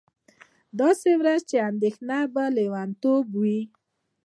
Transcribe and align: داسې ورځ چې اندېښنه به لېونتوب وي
داسې 0.79 1.09
ورځ 1.21 1.41
چې 1.49 1.57
اندېښنه 1.69 2.17
به 2.33 2.43
لېونتوب 2.57 3.25
وي 3.41 3.61